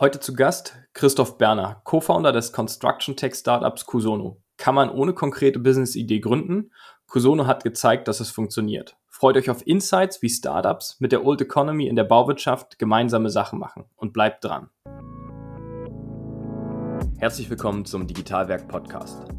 [0.00, 4.40] Heute zu Gast Christoph Berner, Co-Founder des Construction Tech Startups Cusono.
[4.56, 6.70] Kann man ohne konkrete Business-Idee gründen?
[7.08, 8.96] Cusono hat gezeigt, dass es funktioniert.
[9.08, 13.58] Freut euch auf Insights, wie Startups mit der Old Economy in der Bauwirtschaft gemeinsame Sachen
[13.58, 14.70] machen und bleibt dran.
[17.18, 19.24] Herzlich willkommen zum Digitalwerk Podcast.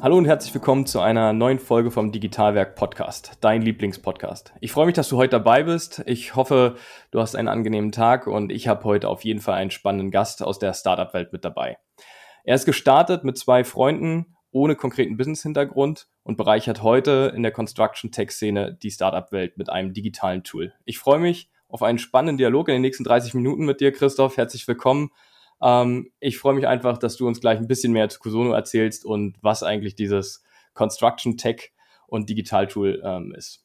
[0.00, 4.52] Hallo und herzlich willkommen zu einer neuen Folge vom Digitalwerk Podcast, dein Lieblingspodcast.
[4.60, 6.04] Ich freue mich, dass du heute dabei bist.
[6.06, 6.76] Ich hoffe,
[7.10, 10.40] du hast einen angenehmen Tag und ich habe heute auf jeden Fall einen spannenden Gast
[10.40, 11.78] aus der Startup-Welt mit dabei.
[12.44, 18.78] Er ist gestartet mit zwei Freunden ohne konkreten Business-Hintergrund und bereichert heute in der Construction-Tech-Szene
[18.80, 20.74] die Startup-Welt mit einem digitalen Tool.
[20.84, 24.36] Ich freue mich auf einen spannenden Dialog in den nächsten 30 Minuten mit dir, Christoph.
[24.36, 25.10] Herzlich willkommen.
[25.62, 29.04] Ähm, ich freue mich einfach, dass du uns gleich ein bisschen mehr zu Kusono erzählst
[29.04, 31.72] und was eigentlich dieses Construction Tech
[32.06, 33.64] und Digital Tool ähm, ist.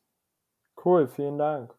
[0.83, 1.73] Cool, vielen Dank.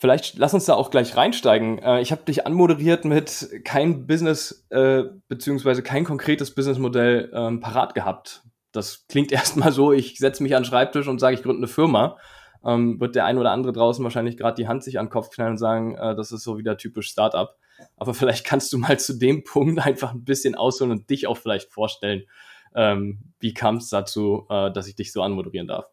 [0.00, 1.78] Vielleicht lass uns da auch gleich reinsteigen.
[1.80, 7.94] Äh, ich habe dich anmoderiert mit kein Business äh, beziehungsweise kein konkretes Businessmodell ähm, parat
[7.94, 8.44] gehabt.
[8.70, 11.68] Das klingt erstmal so, ich setze mich an den Schreibtisch und sage, ich gründe eine
[11.68, 12.16] Firma.
[12.64, 15.30] Ähm, wird der ein oder andere draußen wahrscheinlich gerade die Hand sich an den Kopf
[15.30, 17.56] knallen und sagen, äh, das ist so wieder typisch Startup.
[17.96, 21.36] Aber vielleicht kannst du mal zu dem Punkt einfach ein bisschen ausholen und dich auch
[21.36, 22.24] vielleicht vorstellen.
[22.74, 25.86] Ähm, wie kam es dazu, äh, dass ich dich so anmoderieren darf?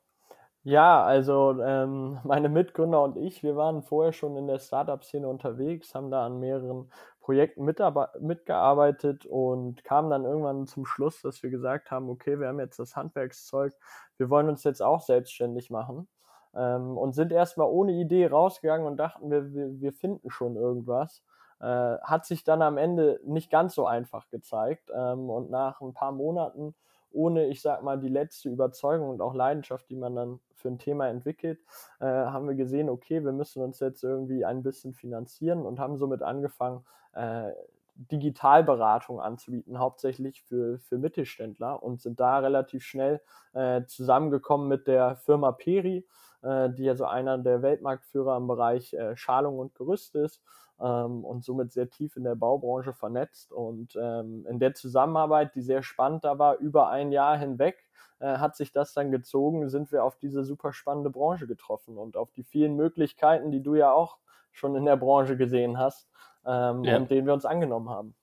[0.67, 5.94] Ja, also ähm, meine Mitgründer und ich, wir waren vorher schon in der Startup-Szene unterwegs,
[5.94, 6.89] haben da an mehreren
[7.22, 12.59] Projekten mitgearbeitet und kamen dann irgendwann zum Schluss, dass wir gesagt haben, okay, wir haben
[12.59, 13.73] jetzt das Handwerkszeug,
[14.17, 16.08] wir wollen uns jetzt auch selbstständig machen
[16.55, 21.23] ähm, und sind erstmal ohne Idee rausgegangen und dachten, wir, wir, wir finden schon irgendwas
[21.59, 24.92] äh, hat sich dann am Ende nicht ganz so einfach gezeigt.
[24.93, 26.76] Ähm, und nach ein paar Monaten,
[27.11, 30.80] ohne, ich sag mal, die letzte Überzeugung und auch Leidenschaft, die man dann für ein
[30.80, 31.60] Thema entwickelt,
[31.99, 35.98] äh, haben wir gesehen, okay, wir müssen uns jetzt irgendwie ein bisschen finanzieren und haben
[35.98, 36.83] somit angefangen,
[37.14, 37.52] äh,
[37.95, 43.22] Digitalberatung anzubieten, hauptsächlich für, für Mittelständler und sind da relativ schnell
[43.54, 46.05] äh, zusammengekommen mit der Firma Peri,
[46.42, 50.42] äh, die ja so einer der Weltmarktführer im Bereich äh, Schalung und Gerüst ist
[50.77, 53.52] und somit sehr tief in der Baubranche vernetzt.
[53.52, 57.77] Und ähm, in der Zusammenarbeit, die sehr spannend da war, über ein Jahr hinweg,
[58.19, 62.17] äh, hat sich das dann gezogen, sind wir auf diese super spannende Branche getroffen und
[62.17, 64.17] auf die vielen Möglichkeiten, die du ja auch
[64.52, 66.08] schon in der Branche gesehen hast
[66.45, 66.97] ähm, ja.
[66.97, 68.15] und denen wir uns angenommen haben.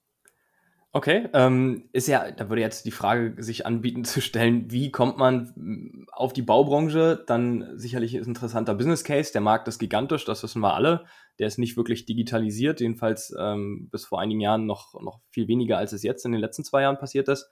[0.95, 5.17] Okay, ähm, ist ja, da würde jetzt die Frage sich anbieten zu stellen, wie kommt
[5.17, 7.23] man auf die Baubranche?
[7.25, 9.33] Dann sicherlich ist ein interessanter Business Case.
[9.33, 11.05] Der Markt ist gigantisch, das wissen wir alle.
[11.39, 15.77] Der ist nicht wirklich digitalisiert, jedenfalls ähm, bis vor einigen Jahren noch, noch viel weniger,
[15.77, 17.49] als es jetzt in den letzten zwei Jahren passiert ist.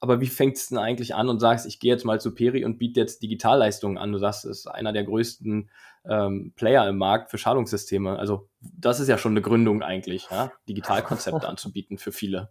[0.00, 2.64] Aber wie fängt es denn eigentlich an und sagst, ich gehe jetzt mal zu Peri
[2.64, 4.12] und biete jetzt Digitalleistungen an?
[4.12, 5.70] Du sagst, es ist einer der größten
[6.08, 8.16] ähm, Player im Markt für Schadungssysteme.
[8.16, 10.52] Also das ist ja schon eine Gründung eigentlich, ja?
[10.68, 12.50] Digitalkonzepte anzubieten für viele.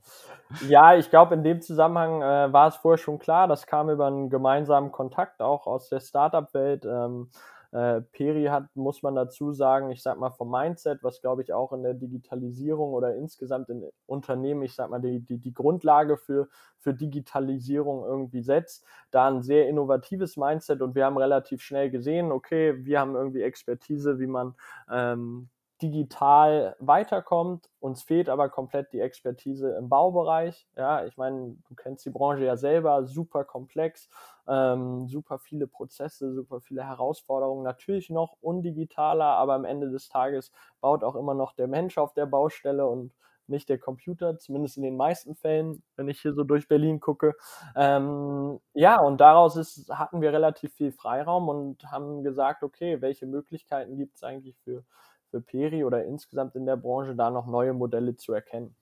[0.67, 3.47] Ja, ich glaube, in dem Zusammenhang äh, war es vorher schon klar.
[3.47, 6.85] Das kam über einen gemeinsamen Kontakt auch aus der Startup-Welt.
[6.85, 7.29] Ähm,
[7.71, 11.53] äh, Peri hat, muss man dazu sagen, ich sag mal vom Mindset, was glaube ich
[11.53, 16.17] auch in der Digitalisierung oder insgesamt in Unternehmen, ich sag mal, die, die, die Grundlage
[16.17, 16.47] für,
[16.79, 22.31] für Digitalisierung irgendwie setzt, da ein sehr innovatives Mindset und wir haben relativ schnell gesehen,
[22.31, 24.55] okay, wir haben irgendwie Expertise, wie man
[24.91, 25.49] ähm,
[25.81, 27.69] digital weiterkommt.
[27.79, 30.67] Uns fehlt aber komplett die Expertise im Baubereich.
[30.75, 34.09] Ja, ich meine, du kennst die Branche ja selber, super komplex,
[34.47, 37.63] ähm, super viele Prozesse, super viele Herausforderungen.
[37.63, 40.51] Natürlich noch undigitaler, aber am Ende des Tages
[40.81, 43.13] baut auch immer noch der Mensch auf der Baustelle und
[43.47, 47.35] nicht der Computer, zumindest in den meisten Fällen, wenn ich hier so durch Berlin gucke.
[47.75, 53.25] Ähm, ja, und daraus ist, hatten wir relativ viel Freiraum und haben gesagt, okay, welche
[53.25, 54.83] Möglichkeiten gibt es eigentlich für
[55.29, 58.75] für Peri oder insgesamt in der Branche da noch neue Modelle zu erkennen.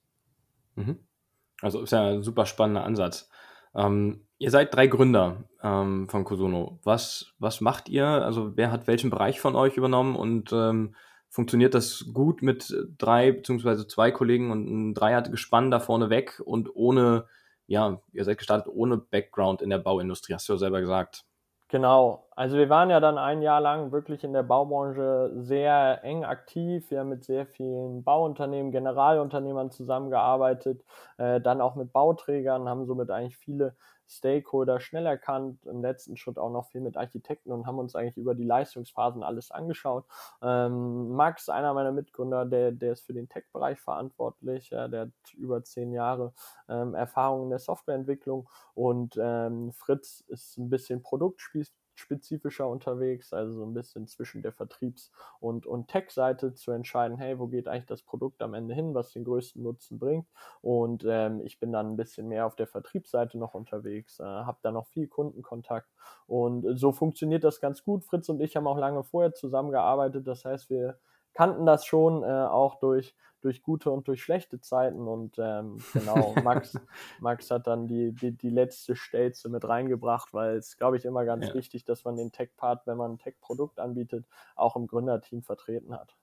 [0.74, 0.98] Mhm.
[1.62, 3.28] Also ist ja ein super spannender Ansatz.
[3.74, 6.78] Ähm, ihr seid drei Gründer ähm, von Cosono.
[6.82, 8.06] Was, was macht ihr?
[8.06, 10.94] Also wer hat welchen Bereich von euch übernommen und ähm,
[11.28, 16.74] funktioniert das gut mit drei beziehungsweise zwei Kollegen und ein Dreiergespann da vorne weg und
[16.74, 17.26] ohne,
[17.66, 21.24] ja, ihr seid gestartet ohne Background in der Bauindustrie, hast du ja selber gesagt.
[21.70, 22.28] Genau.
[22.36, 26.88] Also wir waren ja dann ein Jahr lang wirklich in der Baubranche sehr eng aktiv.
[26.90, 30.84] Wir haben mit sehr vielen Bauunternehmen, Generalunternehmern zusammengearbeitet,
[31.18, 33.74] äh, dann auch mit Bauträgern, haben somit eigentlich viele
[34.08, 38.16] Stakeholder schnell erkannt, im letzten Schritt auch noch viel mit Architekten und haben uns eigentlich
[38.16, 40.04] über die Leistungsphasen alles angeschaut.
[40.42, 45.34] Ähm, Max, einer meiner Mitgründer, der, der ist für den Tech-Bereich verantwortlich, ja, der hat
[45.34, 46.32] über zehn Jahre
[46.68, 53.54] ähm, Erfahrung in der Softwareentwicklung und ähm, Fritz ist ein bisschen Produktspiel spezifischer unterwegs, also
[53.54, 55.10] so ein bisschen zwischen der Vertriebs-
[55.40, 59.12] und, und Tech-Seite zu entscheiden, hey, wo geht eigentlich das Produkt am Ende hin, was
[59.12, 60.26] den größten Nutzen bringt.
[60.60, 64.58] Und ähm, ich bin dann ein bisschen mehr auf der Vertriebsseite noch unterwegs, äh, habe
[64.62, 65.88] da noch viel Kundenkontakt.
[66.26, 68.04] Und so funktioniert das ganz gut.
[68.04, 70.98] Fritz und ich haben auch lange vorher zusammengearbeitet, das heißt, wir
[71.32, 73.14] kannten das schon äh, auch durch
[73.46, 75.06] durch gute und durch schlechte Zeiten.
[75.06, 76.78] Und ähm, genau, Max,
[77.20, 81.24] Max hat dann die, die, die letzte Stelze mit reingebracht, weil es, glaube ich, immer
[81.24, 81.54] ganz ja.
[81.54, 84.26] wichtig, dass man den Tech-Part, wenn man ein Tech-Produkt anbietet,
[84.56, 86.16] auch im Gründerteam vertreten hat.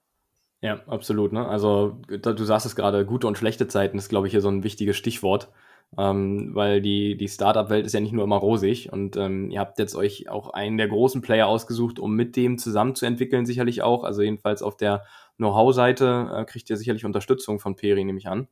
[0.60, 1.32] Ja, absolut.
[1.32, 1.46] Ne?
[1.46, 4.62] Also du sagst es gerade, gute und schlechte Zeiten ist, glaube ich, hier so ein
[4.62, 5.50] wichtiges Stichwort.
[5.96, 9.78] Ähm, weil die, die Startup-Welt ist ja nicht nur immer rosig und ähm, ihr habt
[9.78, 14.02] jetzt euch auch einen der großen Player ausgesucht, um mit dem zusammenzuentwickeln, sicherlich auch.
[14.02, 15.04] Also jedenfalls auf der
[15.36, 18.48] Know-how-Seite äh, kriegt ihr sicherlich Unterstützung von Peri, nehme ich an.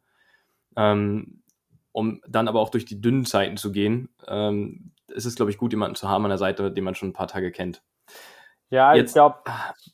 [0.77, 1.43] Ähm,
[1.93, 5.59] um dann aber auch durch die dünnen Zeiten zu gehen, ähm, ist es, glaube ich,
[5.59, 7.83] gut, jemanden zu haben an der Seite, den man schon ein paar Tage kennt.
[8.71, 9.39] Ja, Jetzt, ich glaube,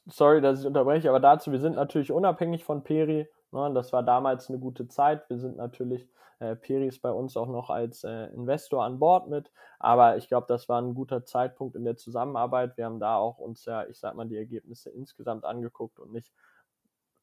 [0.06, 3.26] sorry, dass ich unterbreche, aber dazu, wir sind natürlich unabhängig von Peri.
[3.50, 5.29] Ne, das war damals eine gute Zeit.
[5.29, 6.08] Wir sind natürlich,
[6.40, 10.29] äh, Peri ist bei uns auch noch als äh, Investor an Bord mit, aber ich
[10.29, 12.76] glaube, das war ein guter Zeitpunkt in der Zusammenarbeit.
[12.76, 16.32] Wir haben da auch uns ja, ich sag mal, die Ergebnisse insgesamt angeguckt und nicht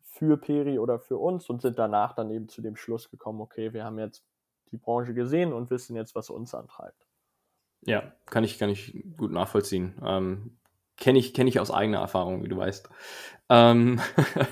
[0.02, 3.74] für Peri oder für uns und sind danach dann eben zu dem Schluss gekommen, okay,
[3.74, 4.26] wir haben jetzt
[4.72, 7.06] die Branche gesehen und wissen jetzt, was uns antreibt.
[7.82, 9.96] Ja, kann ich, kann ich gut nachvollziehen.
[10.04, 10.58] Ähm,
[10.98, 12.90] Kenne ich, kenn ich aus eigener Erfahrung, wie du weißt.
[13.50, 14.00] Ähm,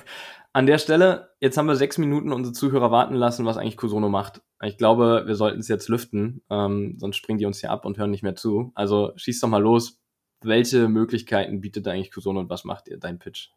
[0.54, 4.08] an der Stelle, jetzt haben wir sechs Minuten unsere Zuhörer warten lassen, was eigentlich Kusono
[4.08, 4.42] macht.
[4.62, 7.98] Ich glaube, wir sollten es jetzt lüften, ähm, sonst springen die uns hier ab und
[7.98, 8.72] hören nicht mehr zu.
[8.76, 10.00] Also schieß doch mal los.
[10.42, 13.50] Welche Möglichkeiten bietet eigentlich Kusono und was macht ihr, dein Pitch?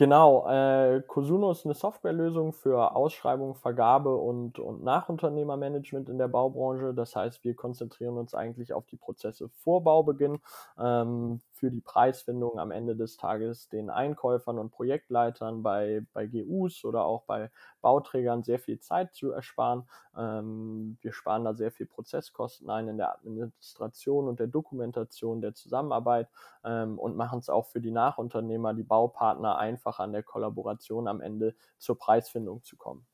[0.00, 6.94] Genau, äh, Cosuno ist eine Softwarelösung für Ausschreibung, Vergabe und, und Nachunternehmermanagement in der Baubranche.
[6.94, 10.40] Das heißt, wir konzentrieren uns eigentlich auf die Prozesse vor Baubeginn,
[10.78, 16.86] ähm, für die Preisfindung am Ende des Tages den Einkäufern und Projektleitern bei, bei GUs
[16.86, 17.50] oder auch bei
[17.82, 19.86] Bauträgern sehr viel Zeit zu ersparen.
[20.16, 25.54] Ähm, wir sparen da sehr viel Prozesskosten ein in der Administration und der Dokumentation der
[25.54, 26.28] Zusammenarbeit
[26.64, 31.20] ähm, und machen es auch für die Nachunternehmer, die Baupartner einfach an der Kollaboration am
[31.20, 33.06] Ende zur Preisfindung zu kommen.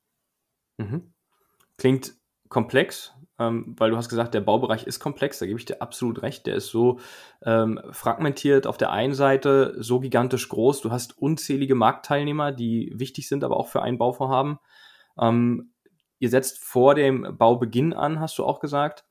[0.79, 1.13] Mhm.
[1.79, 2.15] Klingt
[2.49, 6.23] komplex, ähm, weil du hast gesagt, der Baubereich ist komplex, da gebe ich dir absolut
[6.23, 6.47] recht.
[6.47, 6.99] Der ist so
[7.45, 10.81] ähm, fragmentiert auf der einen Seite, so gigantisch groß.
[10.81, 14.59] Du hast unzählige Marktteilnehmer, die wichtig sind, aber auch für ein Bauvorhaben.
[15.19, 15.73] Ähm,
[16.19, 19.05] ihr setzt vor dem Baubeginn an, hast du auch gesagt.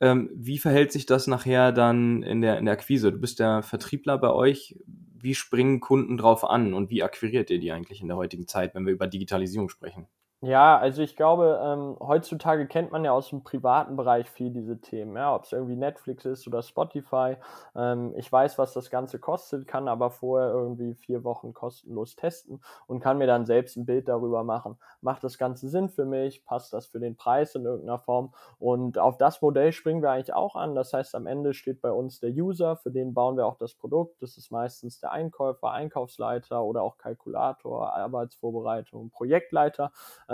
[0.00, 3.12] Ähm, wie verhält sich das nachher dann in der, in der Akquise?
[3.12, 4.76] Du bist der Vertriebler bei euch.
[4.86, 8.74] Wie springen Kunden drauf an und wie akquiriert ihr die eigentlich in der heutigen Zeit,
[8.74, 10.08] wenn wir über Digitalisierung sprechen?
[10.46, 14.78] Ja, also ich glaube, ähm, heutzutage kennt man ja aus dem privaten Bereich viel diese
[14.78, 17.36] Themen, ja, ob es irgendwie Netflix ist oder Spotify.
[17.74, 22.60] Ähm, ich weiß, was das Ganze kostet, kann aber vorher irgendwie vier Wochen kostenlos testen
[22.86, 24.76] und kann mir dann selbst ein Bild darüber machen.
[25.00, 26.44] Macht das Ganze Sinn für mich?
[26.44, 28.34] Passt das für den Preis in irgendeiner Form?
[28.58, 30.74] Und auf das Modell springen wir eigentlich auch an.
[30.74, 33.74] Das heißt, am Ende steht bei uns der User, für den bauen wir auch das
[33.74, 34.20] Produkt.
[34.20, 39.90] Das ist meistens der Einkäufer, Einkaufsleiter oder auch Kalkulator, Arbeitsvorbereitung, Projektleiter
[40.28, 40.33] ähm,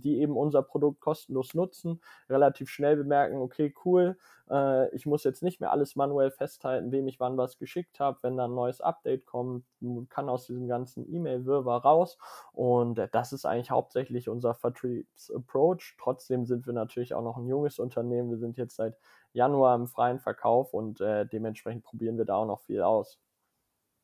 [0.00, 4.16] die eben unser Produkt kostenlos nutzen, relativ schnell bemerken, okay, cool,
[4.50, 8.18] äh, ich muss jetzt nicht mehr alles manuell festhalten, wem ich wann was geschickt habe,
[8.22, 9.64] wenn dann ein neues Update kommt,
[10.08, 12.18] kann aus diesem ganzen E-Mail-Wirrwarr raus
[12.52, 15.96] und das ist eigentlich hauptsächlich unser Vertriebs-Approach.
[15.98, 18.98] Trotzdem sind wir natürlich auch noch ein junges Unternehmen, wir sind jetzt seit
[19.32, 23.20] Januar im freien Verkauf und äh, dementsprechend probieren wir da auch noch viel aus.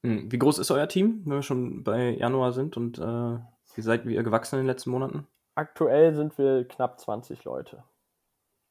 [0.04, 3.38] Hm, wie groß ist euer Team, wenn wir schon bei Januar sind und äh,
[3.74, 5.26] wie seid ihr gewachsen in den letzten Monaten?
[5.56, 7.82] Aktuell sind wir knapp 20 Leute.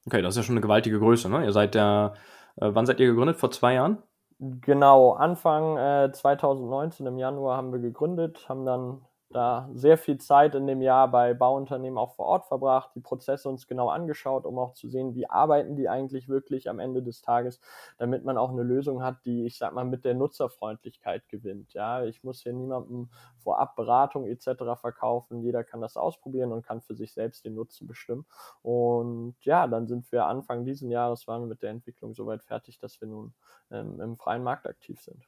[0.06, 1.44] Okay, das ist ja schon eine gewaltige Größe, ne?
[1.44, 2.14] Ihr seid ja,
[2.58, 3.38] äh, wann seid ihr gegründet?
[3.38, 4.04] Vor zwei Jahren?
[4.40, 10.56] Genau, Anfang äh, 2019 im Januar haben wir gegründet, haben dann da sehr viel Zeit
[10.56, 14.58] in dem Jahr bei Bauunternehmen auch vor Ort verbracht, die Prozesse uns genau angeschaut, um
[14.60, 17.60] auch zu sehen, wie arbeiten die eigentlich wirklich am Ende des Tages,
[17.98, 21.74] damit man auch eine Lösung hat, die, ich sag mal, mit der Nutzerfreundlichkeit gewinnt.
[21.74, 24.80] Ja, ich muss hier niemandem vorab Beratung etc.
[24.80, 25.42] verkaufen.
[25.42, 28.26] Jeder kann das ausprobieren und kann für sich selbst den Nutzen bestimmen.
[28.62, 32.80] Und ja, dann sind wir Anfang diesen Jahres waren wir mit der Entwicklung soweit fertig,
[32.80, 33.34] dass wir nun
[33.72, 35.28] ähm, im freien Markt aktiv sind.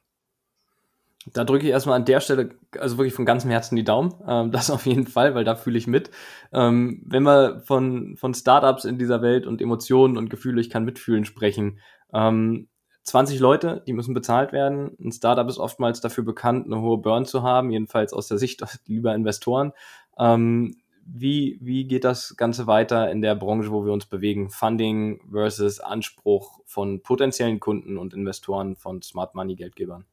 [1.26, 4.14] Da drücke ich erstmal an der Stelle, also wirklich von ganzem Herzen die Daumen.
[4.26, 6.10] Ähm, das auf jeden Fall, weil da fühle ich mit.
[6.52, 10.84] Ähm, wenn wir von, von Startups in dieser Welt und Emotionen und Gefühle, ich kann
[10.84, 11.80] mitfühlen, sprechen.
[12.12, 12.68] Ähm,
[13.04, 14.96] 20 Leute, die müssen bezahlt werden.
[15.00, 18.62] Ein Startup ist oftmals dafür bekannt, eine hohe Burn zu haben, jedenfalls aus der Sicht
[18.86, 19.72] lieber Investoren.
[20.18, 20.76] Ähm,
[21.10, 24.50] wie, wie geht das Ganze weiter in der Branche, wo wir uns bewegen?
[24.50, 30.04] Funding versus Anspruch von potenziellen Kunden und Investoren von Smart Money Geldgebern?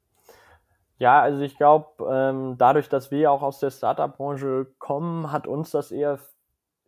[0.98, 5.72] Ja, also ich glaube, ähm, dadurch, dass wir auch aus der Startup-Branche kommen, hat uns
[5.72, 6.20] das eher,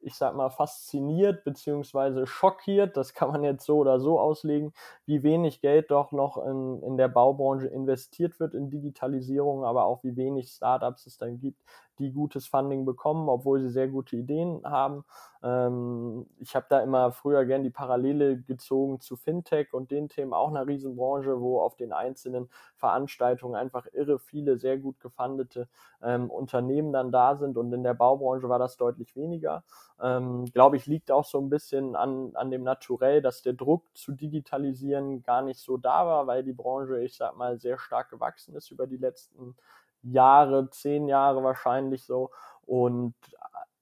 [0.01, 2.95] ich sag mal, fasziniert beziehungsweise schockiert.
[2.95, 4.73] Das kann man jetzt so oder so auslegen,
[5.05, 10.03] wie wenig Geld doch noch in, in der Baubranche investiert wird in Digitalisierung, aber auch
[10.03, 11.61] wie wenig Startups es dann gibt,
[11.99, 15.03] die gutes Funding bekommen, obwohl sie sehr gute Ideen haben.
[15.43, 20.33] Ähm, ich habe da immer früher gern die Parallele gezogen zu Fintech und den Themen,
[20.33, 25.67] auch einer Riesenbranche, wo auf den einzelnen Veranstaltungen einfach irre viele sehr gut gefundete
[26.01, 29.63] ähm, Unternehmen dann da sind und in der Baubranche war das deutlich weniger.
[30.01, 33.83] Ähm, Glaube ich, liegt auch so ein bisschen an, an dem Naturell, dass der Druck
[33.95, 38.09] zu digitalisieren gar nicht so da war, weil die Branche, ich sag mal, sehr stark
[38.09, 39.55] gewachsen ist über die letzten
[40.03, 42.31] Jahre, zehn Jahre wahrscheinlich so.
[42.65, 43.15] Und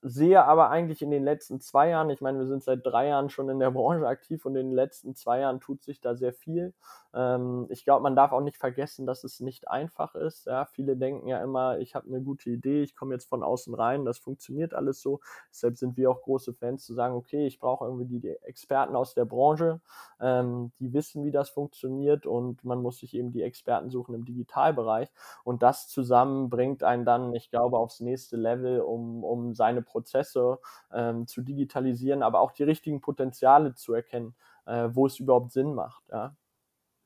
[0.07, 3.29] sehe aber eigentlich in den letzten zwei Jahren, ich meine, wir sind seit drei Jahren
[3.29, 6.31] schon in der Branche aktiv und in den letzten zwei Jahren tut sich da sehr
[6.31, 6.73] viel.
[7.15, 10.45] Ähm, ich glaube, man darf auch nicht vergessen, dass es nicht einfach ist.
[10.45, 13.73] Ja, viele denken ja immer, ich habe eine gute Idee, ich komme jetzt von außen
[13.73, 15.21] rein, das funktioniert alles so.
[15.49, 18.95] Deshalb sind wir auch große Fans zu sagen, okay, ich brauche irgendwie die, die Experten
[18.95, 19.81] aus der Branche,
[20.19, 24.25] ähm, die wissen, wie das funktioniert und man muss sich eben die Experten suchen im
[24.25, 25.09] Digitalbereich
[25.43, 30.59] und das zusammen bringt einen dann, ich glaube, aufs nächste Level, um, um seine Prozesse
[30.91, 34.35] ähm, zu digitalisieren, aber auch die richtigen Potenziale zu erkennen,
[34.65, 36.03] äh, wo es überhaupt Sinn macht.
[36.11, 36.35] Ja.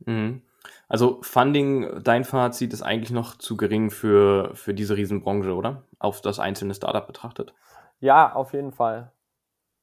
[0.05, 0.41] Mhm.
[0.87, 5.83] Also Funding, dein Fazit ist eigentlich noch zu gering für, für diese Riesenbranche, oder?
[5.99, 7.53] Auf das einzelne Startup betrachtet.
[7.99, 9.11] Ja, auf jeden Fall.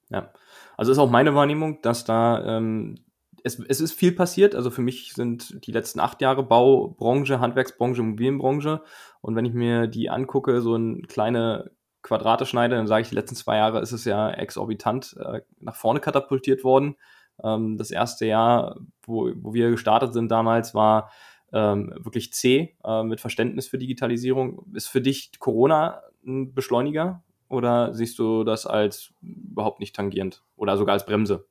[0.08, 0.32] Ja,
[0.76, 2.96] also ist auch meine Wahrnehmung, dass da ähm,
[3.44, 4.56] es, es ist viel passiert.
[4.56, 8.82] Also für mich sind die letzten acht Jahre Baubranche, Handwerksbranche, Immobilienbranche.
[9.20, 11.70] Und wenn ich mir die angucke, so ein kleine
[12.06, 15.74] Quadrate schneide, dann sage ich, die letzten zwei Jahre ist es ja exorbitant äh, nach
[15.74, 16.96] vorne katapultiert worden.
[17.42, 21.10] Ähm, das erste Jahr, wo, wo wir gestartet sind damals, war
[21.52, 24.64] ähm, wirklich zäh äh, mit Verständnis für Digitalisierung.
[24.72, 30.76] Ist für dich Corona ein Beschleuniger oder siehst du das als überhaupt nicht tangierend oder
[30.76, 31.46] sogar als Bremse?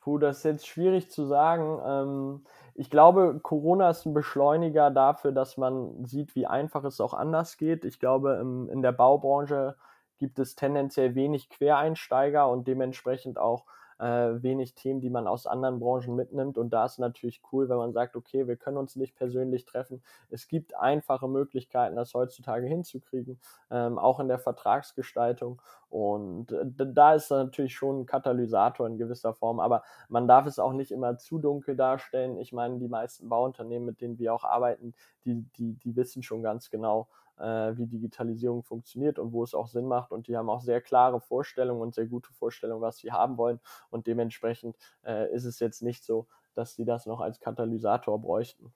[0.00, 1.80] Puh, das ist jetzt schwierig zu sagen.
[1.84, 2.44] Ähm,
[2.78, 7.56] ich glaube, Corona ist ein Beschleuniger dafür, dass man sieht, wie einfach es auch anders
[7.56, 7.84] geht.
[7.84, 9.74] Ich glaube, im, in der Baubranche
[10.18, 13.64] gibt es tendenziell wenig Quereinsteiger und dementsprechend auch
[13.98, 16.58] äh, wenig Themen, die man aus anderen Branchen mitnimmt.
[16.58, 20.02] Und da ist natürlich cool, wenn man sagt, okay, wir können uns nicht persönlich treffen.
[20.30, 23.38] Es gibt einfache Möglichkeiten, das heutzutage hinzukriegen,
[23.70, 25.60] ähm, auch in der Vertragsgestaltung.
[25.90, 30.58] Und äh, da ist natürlich schon ein Katalysator in gewisser Form, aber man darf es
[30.58, 32.36] auch nicht immer zu dunkel darstellen.
[32.38, 36.42] Ich meine, die meisten Bauunternehmen, mit denen wir auch arbeiten, die, die, die wissen schon
[36.42, 40.12] ganz genau, äh, wie Digitalisierung funktioniert und wo es auch Sinn macht.
[40.12, 43.60] Und die haben auch sehr klare Vorstellungen und sehr gute Vorstellungen, was sie haben wollen.
[43.90, 48.72] Und dementsprechend äh, ist es jetzt nicht so, dass sie das noch als Katalysator bräuchten.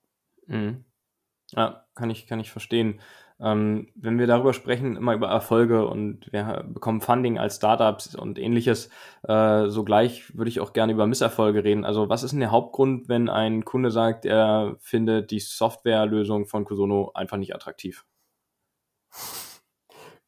[0.47, 0.85] Mhm.
[1.55, 2.99] Ja, kann ich, kann ich verstehen.
[3.39, 8.39] Ähm, wenn wir darüber sprechen, immer über Erfolge und wir bekommen Funding als Startups und
[8.39, 8.89] ähnliches,
[9.23, 11.83] äh, so gleich würde ich auch gerne über Misserfolge reden.
[11.83, 16.65] Also was ist denn der Hauptgrund, wenn ein Kunde sagt, er findet die Softwarelösung von
[16.65, 18.05] Kusono einfach nicht attraktiv?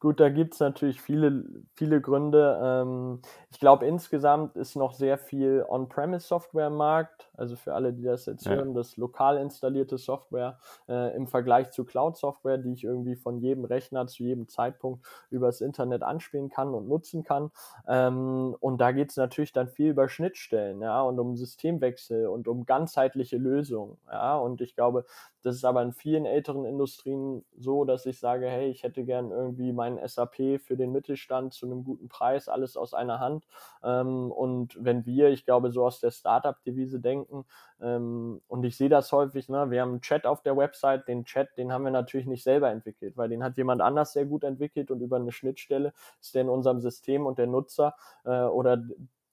[0.00, 2.60] Gut, da gibt es natürlich viele, viele Gründe.
[2.62, 7.25] Ähm, ich glaube, insgesamt ist noch sehr viel On-Premise-Software im Markt.
[7.36, 8.52] Also für alle, die das jetzt ja.
[8.52, 13.64] hören, das lokal installierte Software äh, im Vergleich zu Cloud-Software, die ich irgendwie von jedem
[13.64, 17.50] Rechner zu jedem Zeitpunkt übers Internet anspielen kann und nutzen kann.
[17.86, 22.48] Ähm, und da geht es natürlich dann viel über Schnittstellen, ja, und um Systemwechsel und
[22.48, 23.98] um ganzheitliche Lösungen.
[24.10, 25.04] Ja, und ich glaube,
[25.46, 29.30] das ist aber in vielen älteren Industrien so, dass ich sage, hey, ich hätte gern
[29.30, 33.46] irgendwie meinen SAP für den Mittelstand zu einem guten Preis, alles aus einer Hand.
[33.84, 37.44] Ähm, und wenn wir, ich glaube, so aus der Startup-Devise denken,
[37.80, 41.24] ähm, und ich sehe das häufig, ne, wir haben einen Chat auf der Website, den
[41.24, 44.44] Chat, den haben wir natürlich nicht selber entwickelt, weil den hat jemand anders sehr gut
[44.44, 48.82] entwickelt und über eine Schnittstelle ist der in unserem System und der Nutzer äh, oder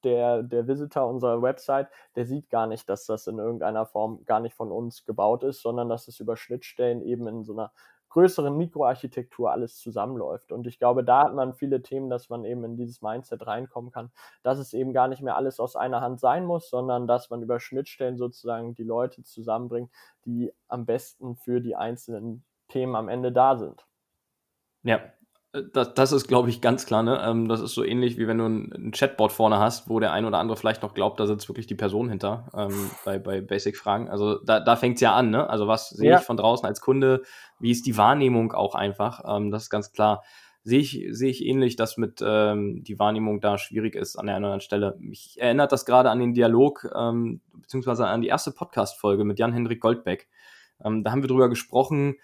[0.03, 4.39] der, der Visitor unserer Website, der sieht gar nicht, dass das in irgendeiner Form gar
[4.39, 7.71] nicht von uns gebaut ist, sondern dass es über Schnittstellen eben in so einer
[8.13, 10.51] größeren Mikroarchitektur alles zusammenläuft.
[10.51, 13.91] Und ich glaube, da hat man viele Themen, dass man eben in dieses Mindset reinkommen
[13.91, 14.11] kann,
[14.43, 17.41] dass es eben gar nicht mehr alles aus einer Hand sein muss, sondern dass man
[17.41, 19.91] über Schnittstellen sozusagen die Leute zusammenbringt,
[20.25, 23.87] die am besten für die einzelnen Themen am Ende da sind.
[24.83, 25.01] Ja,
[25.53, 27.03] das, das ist, glaube ich, ganz klar.
[27.03, 27.21] Ne?
[27.23, 30.25] Ähm, das ist so ähnlich, wie wenn du ein, Chatbot vorne hast, wo der ein
[30.25, 34.09] oder andere vielleicht noch glaubt, da sitzt wirklich die Person hinter ähm, bei, bei Basic-Fragen.
[34.09, 35.29] Also da, da fängt es ja an.
[35.29, 35.47] Ne?
[35.47, 36.19] Also was sehe ja.
[36.19, 37.21] ich von draußen als Kunde?
[37.59, 39.23] Wie ist die Wahrnehmung auch einfach?
[39.27, 40.23] Ähm, das ist ganz klar.
[40.63, 44.35] Sehe ich, sehe ich ähnlich, dass mit ähm, die Wahrnehmung da schwierig ist an der
[44.35, 44.95] einen oder anderen Stelle.
[44.97, 49.81] Mich erinnert das gerade an den Dialog, ähm, beziehungsweise an die erste Podcast-Folge mit Jan-Hendrik
[49.81, 50.29] Goldbeck.
[50.83, 52.15] Ähm, da haben wir drüber gesprochen,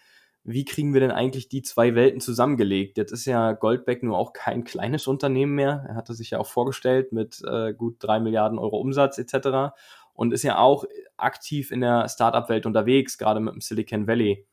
[0.51, 2.97] wie kriegen wir denn eigentlich die zwei Welten zusammengelegt?
[2.97, 5.85] Jetzt ist ja Goldbeck nur auch kein kleines Unternehmen mehr.
[5.87, 9.75] Er hatte sich ja auch vorgestellt mit äh, gut drei Milliarden Euro Umsatz etc.
[10.13, 10.85] und ist ja auch
[11.17, 14.47] aktiv in der Startup-Welt unterwegs, gerade mit dem Silicon Valley.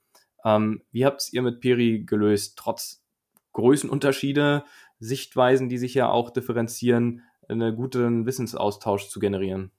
[0.45, 3.03] Ähm, wie habt ihr mit Peri gelöst, trotz
[3.55, 4.65] Größenunterschiede,
[4.99, 9.71] Sichtweisen, die sich ja auch differenzieren, einen guten Wissensaustausch zu generieren?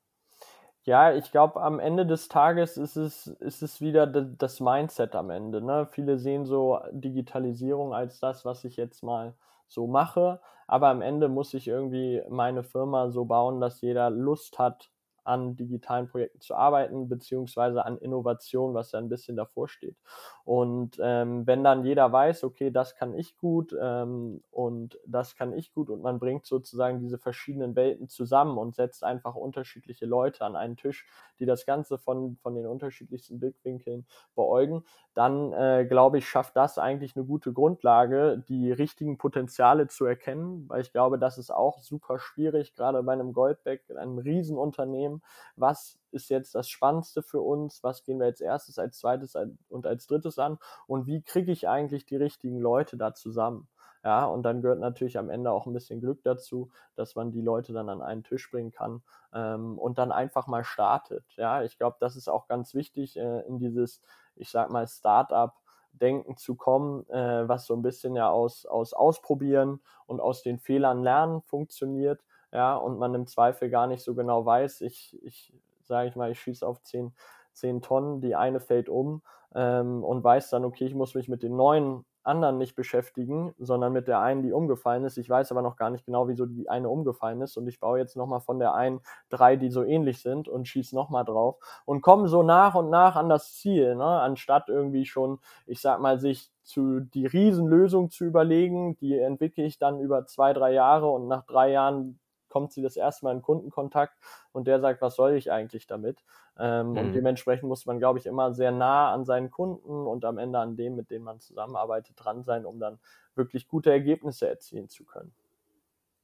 [0.88, 5.30] Ja, ich glaube, am Ende des Tages ist es, ist es wieder das Mindset am
[5.32, 5.62] Ende.
[5.62, 5.86] Ne?
[5.92, 9.34] Viele sehen so Digitalisierung als das, was ich jetzt mal
[9.68, 10.40] so mache.
[10.66, 14.90] Aber am Ende muss ich irgendwie meine Firma so bauen, dass jeder Lust hat,
[15.28, 19.98] an digitalen Projekten zu arbeiten, beziehungsweise an Innovation, was ja ein bisschen davor steht.
[20.46, 25.52] Und ähm, wenn dann jeder weiß, okay, das kann ich gut ähm, und das kann
[25.54, 30.46] ich gut und man bringt sozusagen diese verschiedenen Welten zusammen und setzt einfach unterschiedliche Leute
[30.46, 31.06] an einen Tisch,
[31.40, 34.06] die das Ganze von, von den unterschiedlichsten Blickwinkeln
[34.36, 40.06] beäugen, dann äh, glaube ich, schafft das eigentlich eine gute Grundlage, die richtigen Potenziale zu
[40.06, 45.17] erkennen, weil ich glaube, das ist auch super schwierig, gerade bei einem Goldback, einem Riesenunternehmen,
[45.56, 49.36] was ist jetzt das Spannendste für uns, was gehen wir als erstes, als zweites
[49.70, 50.58] und als drittes an
[50.88, 53.68] und wie kriege ich eigentlich die richtigen Leute da zusammen.
[54.04, 57.42] Ja, und dann gehört natürlich am Ende auch ein bisschen Glück dazu, dass man die
[57.42, 59.02] Leute dann an einen Tisch bringen kann
[59.34, 61.26] ähm, und dann einfach mal startet.
[61.36, 64.02] Ja, ich glaube, das ist auch ganz wichtig äh, in dieses,
[64.36, 65.54] ich sag mal, Startup.
[65.94, 70.60] Denken zu kommen, äh, was so ein bisschen ja aus, aus Ausprobieren und aus den
[70.60, 75.54] Fehlern lernen funktioniert ja, und man im Zweifel gar nicht so genau weiß, ich, ich
[75.84, 77.14] sage ich mal, ich schieße auf 10,
[77.54, 79.22] 10 Tonnen, die eine fällt um
[79.56, 83.94] ähm, und weiß dann, okay, ich muss mich mit den neuen anderen nicht beschäftigen, sondern
[83.94, 85.18] mit der einen, die umgefallen ist.
[85.18, 87.98] Ich weiß aber noch gar nicht genau, wieso die eine umgefallen ist und ich baue
[87.98, 92.02] jetzt nochmal von der einen drei, die so ähnlich sind und schieße nochmal drauf und
[92.02, 94.04] komme so nach und nach an das Ziel, ne?
[94.04, 99.80] anstatt irgendwie schon, ich sag mal, sich zu die Riesenlösung zu überlegen, die entwickle ich
[99.80, 102.20] dann über zwei, drei Jahre und nach drei Jahren
[102.58, 104.18] kommt sie das erste Mal in Kundenkontakt
[104.52, 106.24] und der sagt, was soll ich eigentlich damit?
[106.58, 106.98] Ähm, mhm.
[106.98, 110.58] Und dementsprechend muss man, glaube ich, immer sehr nah an seinen Kunden und am Ende
[110.58, 112.98] an dem, mit dem man zusammenarbeitet, dran sein, um dann
[113.36, 115.32] wirklich gute Ergebnisse erzielen zu können.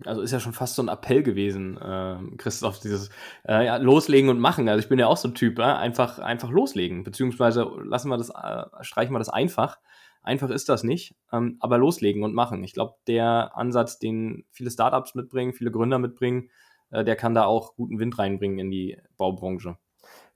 [0.05, 3.09] Also ist ja schon fast so ein Appell gewesen, äh, Christoph, dieses
[3.47, 4.67] äh, ja, Loslegen und Machen.
[4.67, 8.17] Also ich bin ja auch so ein Typ, äh, einfach, einfach loslegen, beziehungsweise lassen wir
[8.17, 9.77] das, äh, streichen wir das einfach
[10.23, 12.63] Einfach ist das nicht, ähm, aber loslegen und machen.
[12.63, 16.49] Ich glaube, der Ansatz, den viele Startups mitbringen, viele Gründer mitbringen,
[16.91, 19.77] äh, der kann da auch guten Wind reinbringen in die Baubranche.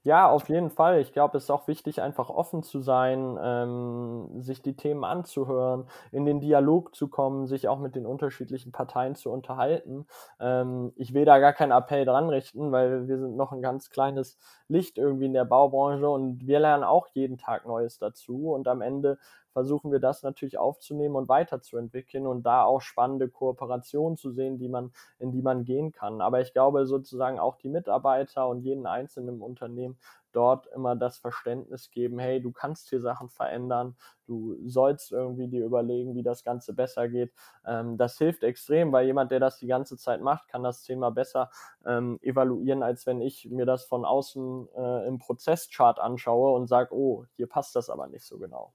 [0.08, 1.02] Ja, auf jeden Fall.
[1.02, 5.86] Ich glaube, es ist auch wichtig, einfach offen zu sein, ähm, sich die Themen anzuhören,
[6.14, 10.08] in den Dialog zu kommen, sich auch mit den unterschiedlichen Parteien zu unterhalten.
[10.40, 13.90] Ähm, ich will da gar keinen Appell dran richten, weil wir sind noch ein ganz
[13.90, 14.38] kleines
[14.70, 18.52] Licht irgendwie in der Baubranche und wir lernen auch jeden Tag Neues dazu.
[18.54, 19.18] Und am Ende
[19.54, 24.70] versuchen wir das natürlich aufzunehmen und weiterzuentwickeln und da auch spannende Kooperationen zu sehen, die
[24.70, 26.22] man, in die man gehen kann.
[26.22, 29.97] Aber ich glaube sozusagen auch die Mitarbeiter und jeden Einzelnen im Unternehmen
[30.32, 35.66] dort immer das Verständnis geben, hey, du kannst hier Sachen verändern, du sollst irgendwie dir
[35.66, 37.34] überlegen, wie das Ganze besser geht.
[37.66, 41.10] Ähm, das hilft extrem, weil jemand, der das die ganze Zeit macht, kann das Thema
[41.10, 41.50] besser
[41.86, 46.94] ähm, evaluieren, als wenn ich mir das von außen äh, im Prozesschart anschaue und sage,
[46.94, 48.74] oh, hier passt das aber nicht so genau.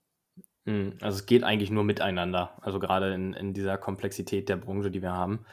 [0.66, 4.90] Hm, also es geht eigentlich nur miteinander, also gerade in, in dieser Komplexität der Branche,
[4.90, 5.44] die wir haben.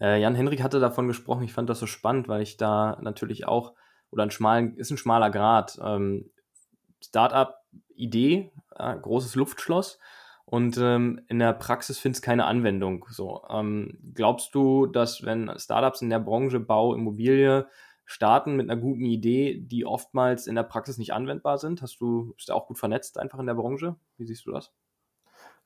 [0.00, 3.46] Äh, Jan Henrik hatte davon gesprochen, ich fand das so spannend, weil ich da natürlich
[3.46, 3.74] auch,
[4.10, 6.30] oder ein schmalen, ist ein schmaler Grad, ähm,
[7.02, 9.98] Startup-Idee, äh, großes Luftschloss
[10.44, 13.04] und ähm, in der Praxis findet es keine Anwendung.
[13.10, 17.68] So, ähm, glaubst du, dass wenn Startups in der Branche Bau, Immobilie
[18.06, 21.82] starten mit einer guten Idee, die oftmals in der Praxis nicht anwendbar sind?
[21.82, 23.96] Hast du, bist du auch gut vernetzt einfach in der Branche?
[24.16, 24.72] Wie siehst du das?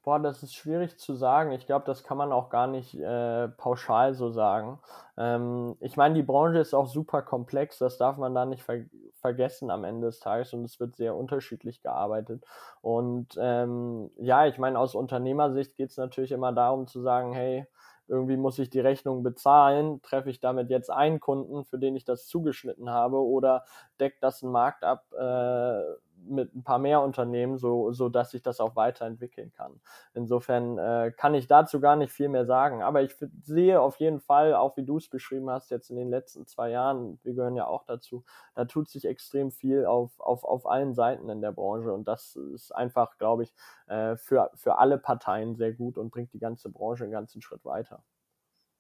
[0.04, 1.52] Boah, das ist schwierig zu sagen.
[1.52, 4.80] Ich glaube, das kann man auch gar nicht äh, pauschal so sagen.
[5.16, 8.80] Ähm, ich meine, die Branche ist auch super komplex, das darf man da nicht ver
[9.20, 12.44] vergessen am Ende des Tages und es wird sehr unterschiedlich gearbeitet.
[12.80, 17.64] Und ähm, ja, ich meine, aus Unternehmersicht geht es natürlich immer darum zu sagen, hey,
[18.08, 22.04] irgendwie muss ich die Rechnung bezahlen, treffe ich damit jetzt einen Kunden, für den ich
[22.04, 23.64] das zugeschnitten habe, oder
[24.00, 25.80] deckt das einen Markt ab, äh,
[26.24, 29.80] mit ein paar mehr Unternehmen, so, so dass sich das auch weiterentwickeln kann.
[30.14, 32.82] Insofern äh, kann ich dazu gar nicht viel mehr sagen.
[32.82, 36.10] Aber ich sehe auf jeden Fall, auch wie du es beschrieben hast, jetzt in den
[36.10, 40.44] letzten zwei Jahren, wir gehören ja auch dazu, da tut sich extrem viel auf, auf,
[40.44, 41.92] auf allen Seiten in der Branche.
[41.92, 43.54] Und das ist einfach, glaube ich,
[43.86, 47.64] äh, für, für alle Parteien sehr gut und bringt die ganze Branche einen ganzen Schritt
[47.64, 48.02] weiter.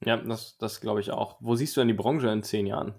[0.04, 1.36] Ja, das, das glaube ich auch.
[1.40, 2.94] Wo siehst du denn die Branche in zehn Jahren?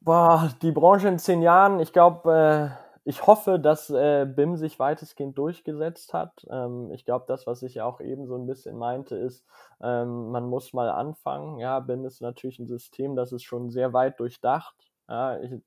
[0.00, 4.78] Boah, die Branche in zehn Jahren, ich glaube, äh, ich hoffe, dass äh, BIM sich
[4.78, 6.46] weitestgehend durchgesetzt hat.
[6.50, 9.44] Ähm, ich glaube, das, was ich ja auch eben so ein bisschen meinte, ist,
[9.82, 11.58] ähm, man muss mal anfangen.
[11.58, 14.74] Ja, BIM ist natürlich ein System, das ist schon sehr weit durchdacht.
[15.08, 15.60] Ja, ich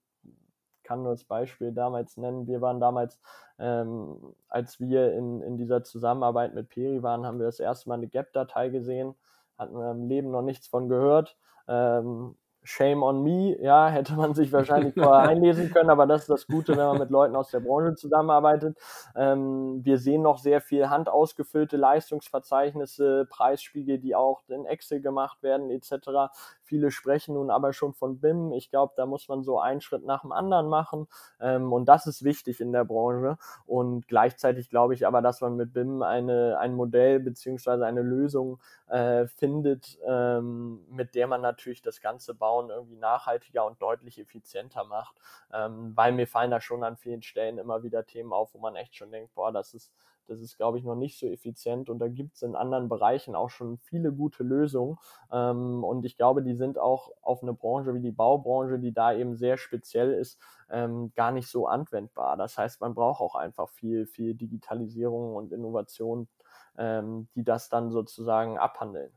[0.83, 2.47] kann nur das Beispiel damals nennen.
[2.47, 3.19] Wir waren damals,
[3.59, 7.95] ähm, als wir in, in dieser Zusammenarbeit mit Peri waren, haben wir das erste Mal
[7.95, 9.15] eine Gap-Datei gesehen,
[9.57, 11.37] hatten wir im Leben noch nichts von gehört.
[11.67, 16.29] Ähm, Shame on me, ja, hätte man sich wahrscheinlich vorher einlesen können, aber das ist
[16.29, 18.77] das Gute, wenn man mit Leuten aus der Branche zusammenarbeitet.
[19.15, 25.69] Ähm, wir sehen noch sehr viel handausgefüllte Leistungsverzeichnisse, Preisspiegel, die auch in Excel gemacht werden,
[25.71, 26.31] etc.
[26.63, 28.53] Viele sprechen nun aber schon von BIM.
[28.53, 31.07] Ich glaube, da muss man so einen Schritt nach dem anderen machen.
[31.39, 33.37] Ähm, und das ist wichtig in der Branche.
[33.65, 38.59] Und gleichzeitig glaube ich aber, dass man mit BIM eine, ein Modell beziehungsweise eine Lösung
[38.87, 44.83] äh, findet, ähm, mit der man natürlich das ganze Bauen irgendwie nachhaltiger und deutlich effizienter
[44.83, 45.15] macht.
[45.53, 48.75] Ähm, weil mir fallen da schon an vielen Stellen immer wieder Themen auf, wo man
[48.75, 49.93] echt schon denkt, boah, das ist
[50.27, 53.35] das ist, glaube ich, noch nicht so effizient und da gibt es in anderen Bereichen
[53.35, 54.97] auch schon viele gute Lösungen.
[55.31, 59.13] Ähm, und ich glaube, die sind auch auf eine Branche wie die Baubranche, die da
[59.13, 62.37] eben sehr speziell ist, ähm, gar nicht so anwendbar.
[62.37, 66.29] Das heißt, man braucht auch einfach viel, viel Digitalisierung und Innovation,
[66.77, 69.11] ähm, die das dann sozusagen abhandeln.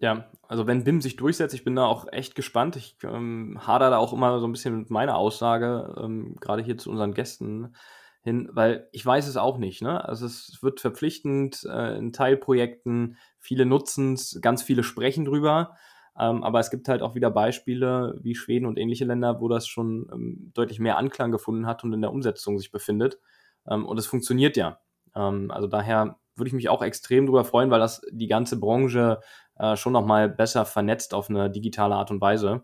[0.00, 2.76] Ja, also wenn BIM sich durchsetzt, ich bin da auch echt gespannt.
[2.76, 6.78] Ich ähm, hader da auch immer so ein bisschen mit meiner Aussage, ähm, gerade hier
[6.78, 7.74] zu unseren Gästen
[8.22, 9.82] hin, weil ich weiß es auch nicht.
[9.82, 10.04] Ne?
[10.04, 15.76] Also es wird verpflichtend äh, in Teilprojekten, viele nutzen es, ganz viele sprechen drüber.
[16.18, 19.66] Ähm, aber es gibt halt auch wieder Beispiele wie Schweden und ähnliche Länder, wo das
[19.68, 23.18] schon ähm, deutlich mehr Anklang gefunden hat und in der Umsetzung sich befindet.
[23.68, 24.80] Ähm, und es funktioniert ja.
[25.14, 29.20] Ähm, also daher würde ich mich auch extrem darüber freuen, weil das die ganze Branche
[29.58, 32.62] äh, schon nochmal besser vernetzt auf eine digitale Art und Weise.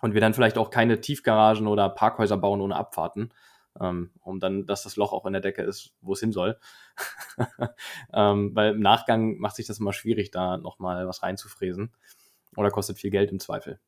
[0.00, 3.32] Und wir dann vielleicht auch keine Tiefgaragen oder Parkhäuser bauen ohne Abfahrten,
[3.80, 6.58] ähm, um dann, dass das Loch auch in der Decke ist, wo es hin soll.
[8.12, 11.92] ähm, weil im Nachgang macht sich das immer schwierig, da nochmal was reinzufräsen.
[12.56, 13.78] Oder kostet viel Geld im Zweifel.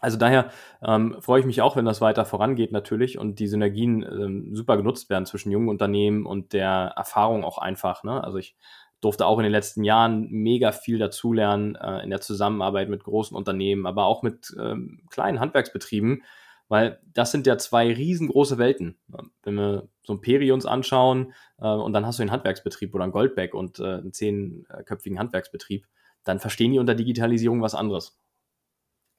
[0.00, 0.50] Also daher
[0.82, 4.76] ähm, freue ich mich auch, wenn das weiter vorangeht natürlich und die Synergien ähm, super
[4.76, 8.04] genutzt werden zwischen jungen Unternehmen und der Erfahrung auch einfach.
[8.04, 8.22] Ne?
[8.22, 8.56] Also ich
[9.00, 13.36] durfte auch in den letzten Jahren mega viel dazulernen äh, in der Zusammenarbeit mit großen
[13.36, 16.22] Unternehmen, aber auch mit ähm, kleinen Handwerksbetrieben,
[16.68, 18.98] weil das sind ja zwei riesengroße Welten.
[19.42, 23.04] Wenn wir so ein Peri uns anschauen äh, und dann hast du einen Handwerksbetrieb oder
[23.04, 25.86] ein Goldback und äh, einen zehnköpfigen Handwerksbetrieb,
[26.24, 28.18] dann verstehen die unter Digitalisierung was anderes.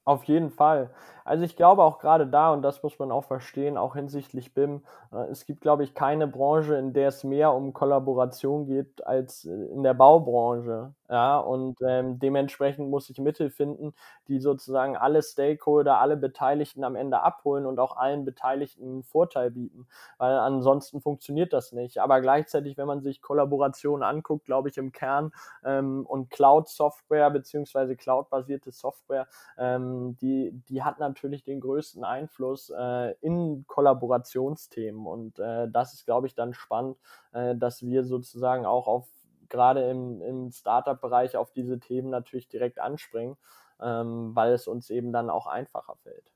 [0.06, 0.90] Auf jeden Fall.
[1.30, 4.82] Also ich glaube auch gerade da, und das muss man auch verstehen, auch hinsichtlich BIM,
[5.12, 9.44] äh, es gibt, glaube ich, keine Branche, in der es mehr um Kollaboration geht als
[9.44, 10.92] äh, in der Baubranche.
[11.08, 13.94] Ja, und ähm, dementsprechend muss ich Mittel finden,
[14.28, 19.50] die sozusagen alle Stakeholder, alle Beteiligten am Ende abholen und auch allen Beteiligten einen Vorteil
[19.52, 19.86] bieten,
[20.18, 21.98] weil ansonsten funktioniert das nicht.
[21.98, 25.32] Aber gleichzeitig, wenn man sich Kollaboration anguckt, glaube ich im Kern
[25.64, 29.26] ähm, und Cloud-Software beziehungsweise Cloud-basierte Software,
[29.58, 36.06] ähm, die, die hat natürlich den größten Einfluss äh, in Kollaborationsthemen und äh, das ist,
[36.06, 36.96] glaube ich, dann spannend,
[37.32, 39.08] äh, dass wir sozusagen auch auf
[39.48, 43.36] gerade im, im Startup-Bereich auf diese Themen natürlich direkt anspringen,
[43.80, 46.30] ähm, weil es uns eben dann auch einfacher fällt.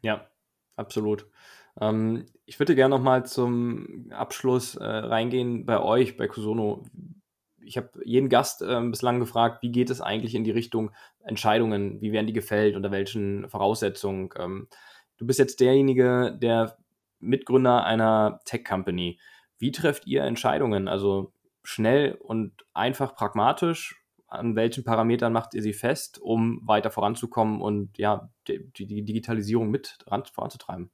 [0.00, 0.26] Ja,
[0.76, 1.26] absolut.
[1.80, 6.84] Ähm, ich würde gerne nochmal zum Abschluss äh, reingehen bei euch, bei Kusono.
[7.64, 10.90] Ich habe jeden Gast äh, bislang gefragt, wie geht es eigentlich in die Richtung
[11.22, 14.30] Entscheidungen, wie werden die gefällt, unter welchen Voraussetzungen.
[14.36, 14.68] Ähm,
[15.18, 16.76] du bist jetzt derjenige, der
[17.18, 19.18] Mitgründer einer Tech-Company.
[19.58, 20.88] Wie trefft ihr Entscheidungen?
[20.88, 24.02] Also schnell und einfach pragmatisch?
[24.26, 29.70] An welchen Parametern macht ihr sie fest, um weiter voranzukommen und ja, die, die Digitalisierung
[29.70, 29.98] mit
[30.32, 30.90] voranzutreiben?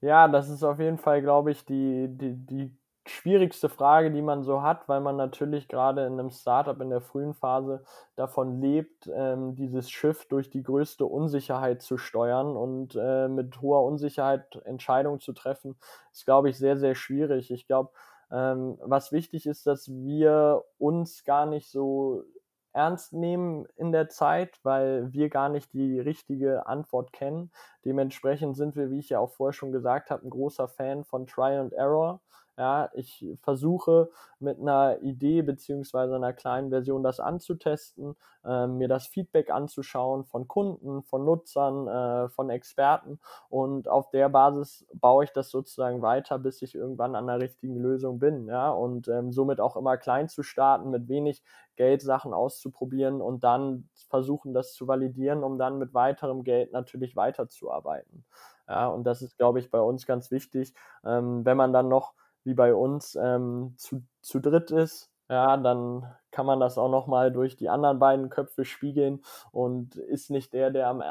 [0.00, 2.76] Ja, das ist auf jeden Fall, glaube ich, die, die, die
[3.10, 7.00] schwierigste Frage, die man so hat, weil man natürlich gerade in einem Startup in der
[7.00, 7.84] frühen Phase
[8.16, 13.84] davon lebt, ähm, dieses Schiff durch die größte Unsicherheit zu steuern und äh, mit hoher
[13.84, 15.76] Unsicherheit Entscheidungen zu treffen,
[16.12, 17.50] ist, glaube ich, sehr, sehr schwierig.
[17.50, 17.90] Ich glaube,
[18.30, 22.24] ähm, was wichtig ist, dass wir uns gar nicht so
[22.72, 27.50] ernst nehmen in der Zeit, weil wir gar nicht die richtige Antwort kennen.
[27.84, 31.26] Dementsprechend sind wir, wie ich ja auch vorher schon gesagt habe, ein großer Fan von
[31.26, 32.20] Try and Error.
[32.58, 39.06] Ja, ich versuche mit einer Idee beziehungsweise einer kleinen Version das anzutesten, äh, mir das
[39.06, 45.32] Feedback anzuschauen von Kunden, von Nutzern, äh, von Experten und auf der Basis baue ich
[45.32, 48.48] das sozusagen weiter, bis ich irgendwann an der richtigen Lösung bin.
[48.48, 51.44] Ja, und ähm, somit auch immer klein zu starten, mit wenig
[51.76, 57.14] Geld Sachen auszuprobieren und dann versuchen, das zu validieren, um dann mit weiterem Geld natürlich
[57.14, 58.24] weiterzuarbeiten.
[58.68, 60.74] Ja, und das ist, glaube ich, bei uns ganz wichtig.
[61.04, 66.06] Ähm, wenn man dann noch wie bei uns ähm, zu, zu dritt ist, ja, dann
[66.30, 69.22] kann man das auch nochmal durch die anderen beiden Köpfe spiegeln
[69.52, 71.02] und ist nicht der, der am,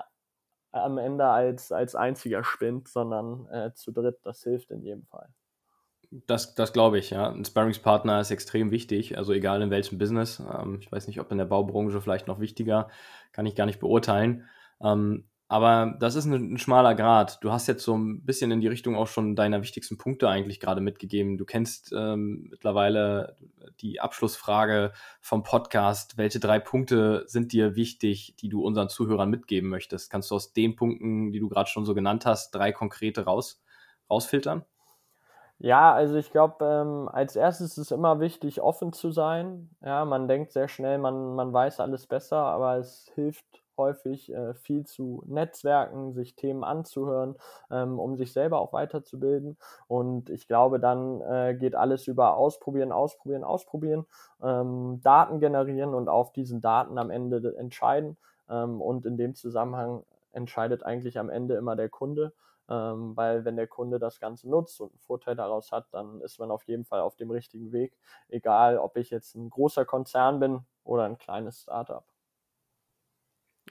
[0.72, 4.20] am Ende als, als einziger spinnt, sondern äh, zu dritt.
[4.24, 5.30] Das hilft in jedem Fall.
[6.10, 7.30] Das, das glaube ich, ja.
[7.30, 10.40] Ein Sparringspartner ist extrem wichtig, also egal in welchem Business.
[10.40, 12.90] Ähm, ich weiß nicht, ob in der Baubranche vielleicht noch wichtiger,
[13.34, 14.48] kann ich gar nicht beurteilen.
[14.82, 17.42] Ähm, aber das ist ein, ein, schmaler Grad.
[17.42, 20.60] Du hast jetzt so ein bisschen in die Richtung auch schon deiner wichtigsten Punkte eigentlich
[20.60, 21.38] gerade mitgegeben.
[21.38, 23.38] Du kennst ähm, mittlerweile
[23.80, 26.18] die Abschlussfrage vom Podcast.
[26.18, 30.10] Welche drei Punkte sind dir wichtig, die du unseren Zuhörern mitgeben möchtest?
[30.10, 33.64] Kannst du aus den Punkten, die du gerade schon so genannt hast, drei konkrete raus,
[34.10, 34.66] rausfiltern?
[35.60, 39.70] Ja, also ich glaube, ähm, als erstes ist es immer wichtig, offen zu sein.
[39.82, 44.54] Ja, man denkt sehr schnell, man, man weiß alles besser, aber es hilft häufig äh,
[44.56, 47.36] viel zu Netzwerken, sich Themen anzuhören,
[47.72, 49.58] ähm, um sich selber auch weiterzubilden.
[49.88, 54.06] Und ich glaube, dann äh, geht alles über Ausprobieren, Ausprobieren, Ausprobieren,
[54.42, 58.18] ähm, Daten generieren und auf diesen Daten am Ende entscheiden.
[58.50, 62.34] Ähm, und in dem Zusammenhang entscheidet eigentlich am Ende immer der Kunde.
[62.70, 66.38] Ähm, weil wenn der Kunde das Ganze nutzt und einen Vorteil daraus hat, dann ist
[66.40, 70.40] man auf jeden Fall auf dem richtigen Weg, egal ob ich jetzt ein großer Konzern
[70.40, 72.04] bin oder ein kleines Startup.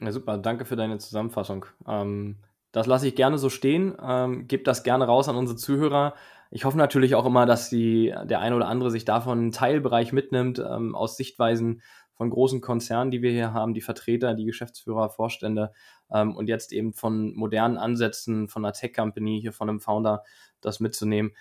[0.01, 1.67] Ja, super, danke für deine Zusammenfassung.
[1.87, 2.37] Ähm,
[2.73, 3.97] das lasse ich gerne so stehen.
[4.03, 6.15] Ähm, Gebt das gerne raus an unsere Zuhörer.
[6.51, 10.13] Ich hoffe natürlich auch immer, dass die, der eine oder andere sich davon einen Teilbereich
[10.13, 11.83] mitnimmt, ähm, aus Sichtweisen
[12.13, 15.73] von großen Konzernen, die wir hier haben, die Vertreter, die Geschäftsführer, Vorstände
[16.11, 20.23] ähm, und jetzt eben von modernen Ansätzen, von einer Tech-Company, hier von einem Founder,
[20.61, 21.33] das mitzunehmen.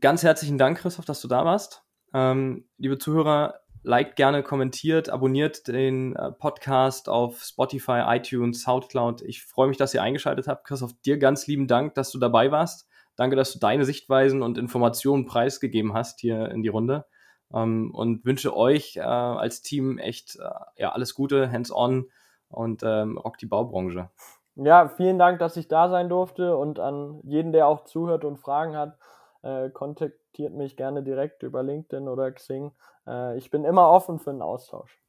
[0.00, 1.84] Ganz herzlichen Dank, Christoph, dass du da warst.
[2.14, 9.22] Ähm, liebe Zuhörer, liked gerne, kommentiert, abonniert den äh, Podcast auf Spotify, iTunes, Soundcloud.
[9.22, 10.64] Ich freue mich, dass ihr eingeschaltet habt.
[10.64, 12.88] Christoph, dir ganz lieben Dank, dass du dabei warst.
[13.16, 17.04] Danke, dass du deine Sichtweisen und Informationen preisgegeben hast hier in die Runde.
[17.52, 22.06] Ähm, und wünsche euch äh, als Team echt äh, ja, alles Gute, hands-on
[22.48, 24.10] und ähm, rock die Baubranche.
[24.54, 28.36] Ja, vielen Dank, dass ich da sein durfte und an jeden, der auch zuhört und
[28.36, 28.98] Fragen hat,
[29.42, 32.72] äh, kontaktiert mich gerne direkt über LinkedIn oder Xing.
[33.06, 35.02] Äh, ich bin immer offen für einen Austausch.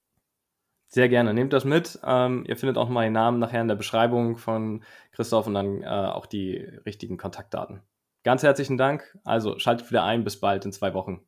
[0.88, 2.00] Sehr gerne, nehmt das mit.
[2.06, 5.88] Ähm, ihr findet auch meinen Namen nachher in der Beschreibung von Christoph und dann äh,
[5.88, 7.82] auch die richtigen Kontaktdaten.
[8.24, 9.18] Ganz herzlichen Dank.
[9.24, 10.24] Also schaltet wieder ein.
[10.24, 11.26] Bis bald in zwei Wochen.